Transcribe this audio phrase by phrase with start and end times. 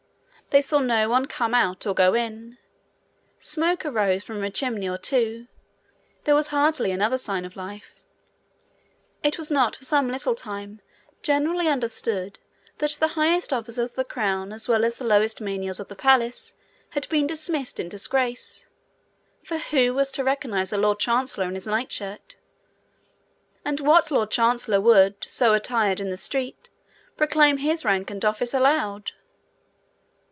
[0.49, 2.57] They saw no one come out or go in.
[3.39, 5.47] Smoke arose from a chimney or two;
[6.25, 7.95] there was hardly another sign of life.
[9.23, 10.81] It was not for some little time
[11.21, 12.37] generally understood
[12.79, 15.95] that the highest officers of the crown as well as the lowest menials of the
[15.95, 16.53] palace
[16.89, 18.67] had been dismissed in disgrace:
[19.45, 22.35] for who was to recognize a lord chancellor in his nightshirt?
[23.63, 26.69] And what lord chancellor would, so attired in the street,
[27.15, 29.11] proclaim his rank and office aloud?